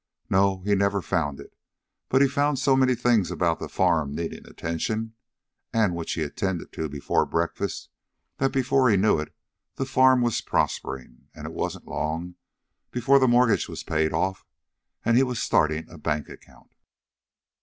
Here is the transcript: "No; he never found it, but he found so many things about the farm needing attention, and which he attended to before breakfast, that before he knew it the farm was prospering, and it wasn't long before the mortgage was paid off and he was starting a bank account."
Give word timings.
"No; 0.31 0.63
he 0.63 0.73
never 0.73 0.99
found 1.03 1.39
it, 1.39 1.55
but 2.09 2.23
he 2.23 2.27
found 2.27 2.57
so 2.57 2.75
many 2.75 2.95
things 2.95 3.29
about 3.29 3.59
the 3.59 3.69
farm 3.69 4.15
needing 4.15 4.47
attention, 4.47 5.13
and 5.71 5.95
which 5.95 6.13
he 6.13 6.23
attended 6.23 6.73
to 6.73 6.89
before 6.89 7.23
breakfast, 7.23 7.87
that 8.37 8.51
before 8.51 8.89
he 8.89 8.97
knew 8.97 9.19
it 9.19 9.31
the 9.75 9.85
farm 9.85 10.21
was 10.23 10.41
prospering, 10.41 11.27
and 11.35 11.45
it 11.45 11.53
wasn't 11.53 11.85
long 11.87 12.33
before 12.89 13.19
the 13.19 13.27
mortgage 13.27 13.69
was 13.69 13.83
paid 13.83 14.11
off 14.11 14.43
and 15.05 15.17
he 15.17 15.23
was 15.23 15.39
starting 15.39 15.87
a 15.87 15.99
bank 15.99 16.29
account." 16.29 16.73